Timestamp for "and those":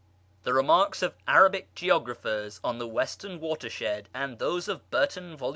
4.15-4.67